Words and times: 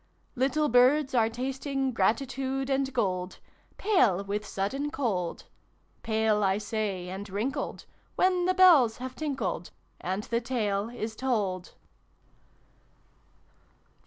Little 0.35 0.67
Birds 0.67 1.13
are 1.13 1.29
tasting 1.29 1.91
Gratitude 1.91 2.71
and 2.71 2.91
gold, 2.91 3.37
Pale 3.77 4.23
with 4.23 4.47
sudden 4.47 4.89
cold: 4.89 5.43
Pale, 6.01 6.43
I 6.43 6.57
say, 6.57 7.07
and 7.09 7.29
wrinkled 7.29 7.85
When 8.15 8.45
the 8.45 8.55
bells 8.55 8.97
have 8.97 9.15
tinkled, 9.15 9.69
And 9.99 10.23
the 10.23 10.41
Tale 10.41 10.89
is 10.89 11.15
told. 11.15 11.75